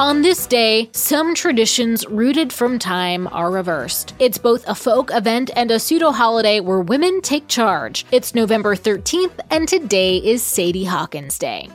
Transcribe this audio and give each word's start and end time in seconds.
On 0.00 0.22
this 0.22 0.46
day, 0.46 0.88
some 0.92 1.34
traditions 1.34 2.06
rooted 2.06 2.54
from 2.54 2.78
time 2.78 3.28
are 3.32 3.50
reversed. 3.50 4.14
It's 4.18 4.38
both 4.38 4.66
a 4.66 4.74
folk 4.74 5.10
event 5.12 5.50
and 5.56 5.70
a 5.70 5.78
pseudo 5.78 6.10
holiday 6.10 6.60
where 6.60 6.80
women 6.80 7.20
take 7.20 7.48
charge. 7.48 8.06
It's 8.10 8.34
November 8.34 8.74
13th, 8.74 9.40
and 9.50 9.68
today 9.68 10.16
is 10.16 10.42
Sadie 10.42 10.86
Hawkins 10.86 11.36
Day. 11.36 11.68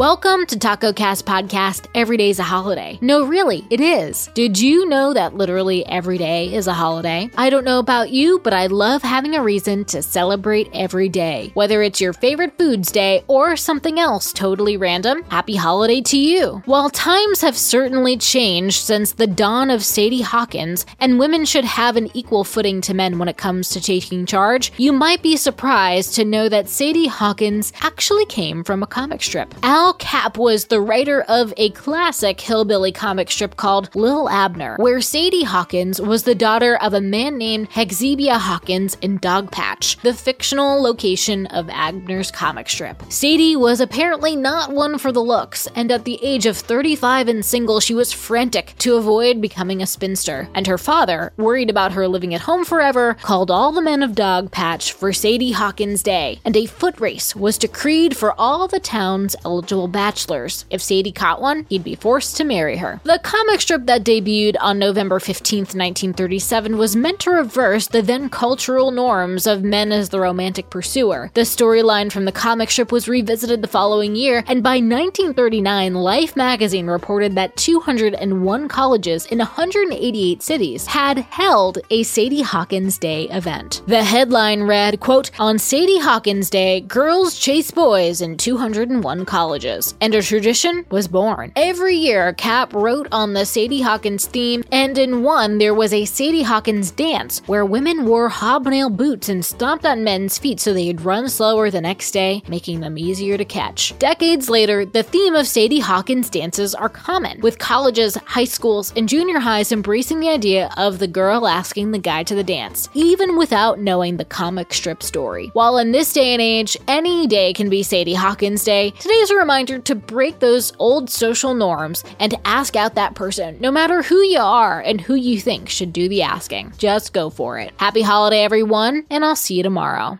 Welcome 0.00 0.46
to 0.46 0.58
Taco 0.58 0.94
Cast 0.94 1.26
Podcast. 1.26 1.86
Every 1.94 2.16
day 2.16 2.30
is 2.30 2.38
a 2.38 2.42
holiday. 2.42 2.98
No, 3.02 3.26
really, 3.26 3.66
it 3.68 3.82
is. 3.82 4.30
Did 4.32 4.58
you 4.58 4.88
know 4.88 5.12
that 5.12 5.34
literally 5.34 5.84
every 5.84 6.16
day 6.16 6.54
is 6.54 6.66
a 6.66 6.72
holiday? 6.72 7.28
I 7.36 7.50
don't 7.50 7.66
know 7.66 7.80
about 7.80 8.08
you, 8.08 8.38
but 8.38 8.54
I 8.54 8.68
love 8.68 9.02
having 9.02 9.34
a 9.34 9.42
reason 9.42 9.84
to 9.84 10.00
celebrate 10.00 10.70
every 10.72 11.10
day. 11.10 11.50
Whether 11.52 11.82
it's 11.82 12.00
your 12.00 12.14
favorite 12.14 12.56
foods 12.56 12.90
day 12.90 13.24
or 13.26 13.58
something 13.58 14.00
else 14.00 14.32
totally 14.32 14.78
random, 14.78 15.22
happy 15.24 15.56
holiday 15.56 16.00
to 16.00 16.16
you. 16.16 16.62
While 16.64 16.88
times 16.88 17.42
have 17.42 17.58
certainly 17.58 18.16
changed 18.16 18.80
since 18.80 19.12
the 19.12 19.26
dawn 19.26 19.68
of 19.68 19.84
Sadie 19.84 20.22
Hawkins, 20.22 20.86
and 20.98 21.18
women 21.18 21.44
should 21.44 21.66
have 21.66 21.98
an 21.98 22.08
equal 22.14 22.44
footing 22.44 22.80
to 22.80 22.94
men 22.94 23.18
when 23.18 23.28
it 23.28 23.36
comes 23.36 23.68
to 23.68 23.82
taking 23.82 24.24
charge, 24.24 24.72
you 24.78 24.94
might 24.94 25.20
be 25.20 25.36
surprised 25.36 26.14
to 26.14 26.24
know 26.24 26.48
that 26.48 26.70
Sadie 26.70 27.06
Hawkins 27.06 27.74
actually 27.82 28.24
came 28.24 28.64
from 28.64 28.82
a 28.82 28.86
comic 28.86 29.22
strip. 29.22 29.54
Al 29.62 29.89
Al 29.90 29.94
Capp 29.94 30.38
was 30.38 30.66
the 30.66 30.80
writer 30.80 31.22
of 31.22 31.52
a 31.56 31.70
classic 31.70 32.40
hillbilly 32.40 32.92
comic 32.92 33.28
strip 33.28 33.56
called 33.56 33.90
Li'l 33.96 34.30
Abner, 34.30 34.76
where 34.78 35.00
Sadie 35.00 35.42
Hawkins 35.42 36.00
was 36.00 36.22
the 36.22 36.34
daughter 36.36 36.76
of 36.76 36.94
a 36.94 37.00
man 37.00 37.36
named 37.36 37.68
Hekzebiah 37.70 38.38
Hawkins 38.38 38.96
in 39.02 39.18
Dogpatch, 39.18 40.00
the 40.02 40.14
fictional 40.14 40.80
location 40.80 41.46
of 41.46 41.68
Abner's 41.70 42.30
comic 42.30 42.68
strip. 42.68 43.02
Sadie 43.08 43.56
was 43.56 43.80
apparently 43.80 44.36
not 44.36 44.70
one 44.70 44.96
for 44.96 45.10
the 45.10 45.24
looks, 45.24 45.66
and 45.74 45.90
at 45.90 46.04
the 46.04 46.22
age 46.22 46.46
of 46.46 46.56
35 46.56 47.26
and 47.26 47.44
single, 47.44 47.80
she 47.80 47.92
was 47.92 48.12
frantic 48.12 48.74
to 48.78 48.94
avoid 48.94 49.40
becoming 49.40 49.82
a 49.82 49.88
spinster. 49.88 50.48
And 50.54 50.68
her 50.68 50.78
father, 50.78 51.32
worried 51.36 51.68
about 51.68 51.94
her 51.94 52.06
living 52.06 52.32
at 52.32 52.42
home 52.42 52.64
forever, 52.64 53.14
called 53.14 53.50
all 53.50 53.72
the 53.72 53.82
men 53.82 54.04
of 54.04 54.12
Dogpatch 54.12 54.92
for 54.92 55.12
Sadie 55.12 55.50
Hawkins 55.50 56.04
Day, 56.04 56.38
and 56.44 56.56
a 56.56 56.66
foot 56.66 57.00
race 57.00 57.34
was 57.34 57.58
decreed 57.58 58.16
for 58.16 58.40
all 58.40 58.68
the 58.68 58.78
town's 58.78 59.34
eligible 59.44 59.79
bachelors. 59.88 60.64
If 60.70 60.82
Sadie 60.82 61.12
caught 61.12 61.40
one, 61.40 61.66
he'd 61.68 61.84
be 61.84 61.94
forced 61.94 62.36
to 62.36 62.44
marry 62.44 62.76
her. 62.78 63.00
The 63.04 63.20
comic 63.22 63.60
strip 63.60 63.86
that 63.86 64.04
debuted 64.04 64.56
on 64.60 64.78
November 64.78 65.20
15, 65.20 65.60
1937, 65.60 66.76
was 66.76 66.96
meant 66.96 67.20
to 67.20 67.30
reverse 67.30 67.86
the 67.86 68.02
then 68.02 68.28
cultural 68.28 68.90
norms 68.90 69.46
of 69.46 69.62
men 69.62 69.92
as 69.92 70.08
the 70.08 70.20
romantic 70.20 70.70
pursuer. 70.70 71.30
The 71.34 71.42
storyline 71.42 72.10
from 72.10 72.24
the 72.24 72.32
comic 72.32 72.70
strip 72.70 72.92
was 72.92 73.08
revisited 73.08 73.62
the 73.62 73.68
following 73.68 74.16
year, 74.16 74.44
and 74.46 74.62
by 74.62 74.76
1939, 74.76 75.94
Life 75.94 76.36
magazine 76.36 76.86
reported 76.86 77.34
that 77.34 77.56
201 77.56 78.68
colleges 78.68 79.26
in 79.26 79.38
188 79.38 80.42
cities 80.42 80.86
had 80.86 81.18
held 81.18 81.78
a 81.90 82.02
Sadie 82.02 82.42
Hawkins 82.42 82.98
Day 82.98 83.24
event. 83.30 83.82
The 83.86 84.02
headline 84.02 84.62
read, 84.62 85.00
quote, 85.00 85.30
On 85.38 85.58
Sadie 85.58 86.00
Hawkins 86.00 86.50
Day, 86.50 86.80
girls 86.80 87.38
chase 87.38 87.70
boys 87.70 88.20
in 88.20 88.36
201 88.36 89.24
colleges 89.24 89.69
and 90.00 90.14
a 90.14 90.22
tradition 90.22 90.84
was 90.90 91.08
born. 91.08 91.52
Every 91.56 91.94
year, 91.94 92.32
Capp 92.32 92.72
wrote 92.72 93.06
on 93.12 93.32
the 93.32 93.46
Sadie 93.46 93.82
Hawkins 93.82 94.26
theme, 94.26 94.64
and 94.72 94.98
in 94.98 95.22
one, 95.22 95.58
there 95.58 95.74
was 95.74 95.92
a 95.92 96.04
Sadie 96.04 96.42
Hawkins 96.42 96.90
dance 96.90 97.40
where 97.46 97.64
women 97.64 98.04
wore 98.04 98.28
hobnail 98.28 98.90
boots 98.90 99.28
and 99.28 99.44
stomped 99.44 99.86
on 99.86 100.02
men's 100.02 100.38
feet 100.38 100.58
so 100.58 100.72
they'd 100.72 101.02
run 101.02 101.28
slower 101.28 101.70
the 101.70 101.80
next 101.80 102.10
day, 102.10 102.42
making 102.48 102.80
them 102.80 102.98
easier 102.98 103.38
to 103.38 103.44
catch. 103.44 103.96
Decades 103.98 104.50
later, 104.50 104.84
the 104.84 105.04
theme 105.04 105.34
of 105.34 105.46
Sadie 105.46 105.78
Hawkins 105.78 106.28
dances 106.30 106.74
are 106.74 106.88
common, 106.88 107.40
with 107.40 107.58
colleges, 107.60 108.16
high 108.26 108.44
schools, 108.44 108.92
and 108.96 109.08
junior 109.08 109.38
highs 109.38 109.70
embracing 109.70 110.18
the 110.18 110.28
idea 110.28 110.70
of 110.76 110.98
the 110.98 111.06
girl 111.06 111.46
asking 111.46 111.92
the 111.92 111.98
guy 111.98 112.24
to 112.24 112.34
the 112.34 112.44
dance, 112.44 112.88
even 112.94 113.36
without 113.36 113.78
knowing 113.78 114.16
the 114.16 114.24
comic 114.24 114.72
strip 114.74 115.02
story. 115.02 115.50
While 115.52 115.78
in 115.78 115.92
this 115.92 116.12
day 116.12 116.32
and 116.32 116.42
age, 116.42 116.76
any 116.88 117.28
day 117.28 117.52
can 117.52 117.70
be 117.70 117.84
Sadie 117.84 118.14
Hawkins 118.14 118.64
Day, 118.64 118.90
today's 118.98 119.30
a 119.30 119.36
reminder 119.36 119.59
reminder 119.60 119.78
to 119.78 119.94
break 119.94 120.38
those 120.38 120.72
old 120.78 121.10
social 121.10 121.52
norms 121.52 122.02
and 122.18 122.32
to 122.32 122.46
ask 122.46 122.76
out 122.76 122.94
that 122.94 123.14
person, 123.14 123.58
no 123.60 123.70
matter 123.70 124.02
who 124.02 124.22
you 124.22 124.40
are 124.40 124.80
and 124.80 125.00
who 125.02 125.14
you 125.14 125.38
think 125.38 125.68
should 125.68 125.92
do 125.92 126.08
the 126.08 126.22
asking. 126.22 126.72
Just 126.78 127.12
go 127.12 127.28
for 127.28 127.58
it. 127.58 127.72
Happy 127.76 128.00
holiday, 128.00 128.42
everyone, 128.42 129.04
and 129.10 129.22
I'll 129.22 129.36
see 129.36 129.56
you 129.56 129.62
tomorrow. 129.62 130.18